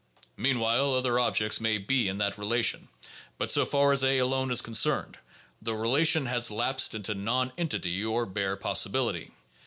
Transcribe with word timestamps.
Meanwhile 0.35 0.95
other 0.95 1.19
objects 1.19 1.61
may 1.61 1.77
be 1.77 2.07
in 2.07 2.17
that 2.17 2.35
relation; 2.35 2.89
but 3.37 3.51
so 3.51 3.67
far 3.67 3.91
as 3.91 4.03
A 4.03 4.17
alone 4.17 4.49
is 4.49 4.63
concerned, 4.63 5.19
the 5.61 5.73
rela 5.73 6.07
tion 6.07 6.25
has 6.25 6.49
lapsed 6.49 6.95
into 6.95 7.13
nonentity 7.13 8.03
or 8.03 8.25
bare 8.25 8.55
possibility. 8.55 9.29